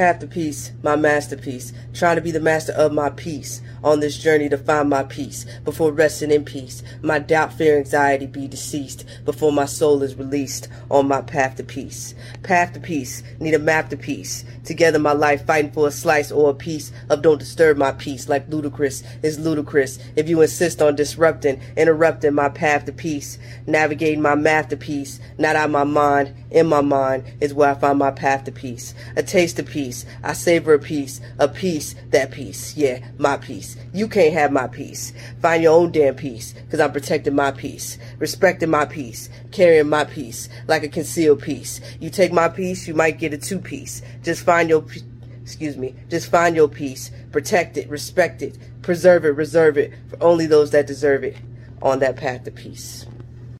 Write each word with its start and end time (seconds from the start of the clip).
Path 0.00 0.20
to 0.20 0.26
peace, 0.26 0.72
my 0.82 0.96
masterpiece, 0.96 1.74
trying 1.92 2.16
to 2.16 2.22
be 2.22 2.30
the 2.30 2.40
master 2.40 2.72
of 2.72 2.90
my 2.90 3.10
peace 3.10 3.60
on 3.84 4.00
this 4.00 4.16
journey 4.16 4.48
to 4.48 4.56
find 4.56 4.88
my 4.88 5.02
peace 5.02 5.44
before 5.62 5.92
resting 5.92 6.30
in 6.30 6.42
peace. 6.42 6.82
My 7.02 7.18
doubt, 7.18 7.52
fear, 7.52 7.76
anxiety 7.76 8.26
be 8.26 8.48
deceased 8.48 9.04
before 9.26 9.52
my 9.52 9.66
soul 9.66 10.02
is 10.02 10.14
released 10.14 10.68
on 10.90 11.06
my 11.06 11.20
path 11.20 11.56
to 11.56 11.64
peace. 11.64 12.14
Path 12.42 12.72
to 12.72 12.80
peace, 12.80 13.22
need 13.40 13.52
a 13.52 13.58
map 13.58 13.90
to 13.90 13.96
peace. 13.98 14.44
Together 14.64 14.98
my 14.98 15.12
life 15.12 15.44
fighting 15.44 15.70
for 15.70 15.88
a 15.88 15.90
slice 15.90 16.32
or 16.32 16.48
a 16.48 16.54
piece 16.54 16.92
of 17.10 17.20
don't 17.20 17.38
disturb 17.38 17.76
my 17.76 17.92
peace 17.92 18.26
like 18.26 18.48
Ludacris 18.48 19.02
is 19.22 19.38
ludicrous 19.38 19.98
if 20.16 20.30
you 20.30 20.40
insist 20.40 20.80
on 20.80 20.96
disrupting, 20.96 21.60
interrupting 21.76 22.32
my 22.32 22.48
path 22.48 22.86
to 22.86 22.92
peace. 22.92 23.38
Navigating 23.66 24.22
my 24.22 24.34
masterpiece, 24.34 25.20
not 25.36 25.56
out 25.56 25.70
my 25.70 25.84
mind, 25.84 26.34
in 26.50 26.66
my 26.66 26.80
mind 26.80 27.24
is 27.40 27.54
where 27.54 27.70
I 27.70 27.74
find 27.74 27.98
my 27.98 28.10
path 28.10 28.44
to 28.44 28.52
peace. 28.52 28.94
A 29.16 29.22
taste 29.22 29.58
of 29.58 29.66
peace, 29.66 29.89
I 30.22 30.32
savor 30.32 30.74
a 30.74 30.78
peace, 30.78 31.20
a 31.38 31.48
peace, 31.48 31.94
that 32.10 32.30
peace, 32.30 32.76
yeah, 32.76 33.06
my 33.18 33.36
peace. 33.36 33.76
You 33.92 34.08
can't 34.08 34.34
have 34.34 34.52
my 34.52 34.66
peace. 34.66 35.12
Find 35.40 35.62
your 35.62 35.78
own 35.78 35.92
damn 35.92 36.14
peace, 36.14 36.54
cause 36.70 36.80
I'm 36.80 36.92
protecting 36.92 37.34
my 37.34 37.52
peace, 37.52 37.98
respecting 38.18 38.70
my 38.70 38.86
peace, 38.86 39.28
carrying 39.50 39.88
my 39.88 40.04
peace 40.04 40.48
like 40.66 40.82
a 40.82 40.88
concealed 40.88 41.42
piece. 41.42 41.80
You 42.00 42.10
take 42.10 42.32
my 42.32 42.48
peace, 42.48 42.86
you 42.88 42.94
might 42.94 43.18
get 43.18 43.34
a 43.34 43.38
two 43.38 43.58
piece. 43.58 44.02
Just 44.22 44.44
find 44.44 44.68
your 44.68 44.82
peace 44.82 45.04
excuse 45.42 45.76
me, 45.76 45.94
just 46.08 46.30
find 46.30 46.54
your 46.54 46.68
peace, 46.68 47.10
protect 47.32 47.76
it, 47.76 47.88
respect 47.88 48.40
it, 48.40 48.56
preserve 48.82 49.24
it, 49.24 49.30
reserve 49.30 49.76
it 49.76 49.92
for 50.08 50.22
only 50.22 50.46
those 50.46 50.70
that 50.70 50.86
deserve 50.86 51.24
it 51.24 51.36
on 51.82 51.98
that 51.98 52.14
path 52.14 52.44
to 52.44 52.52
peace. 52.52 53.04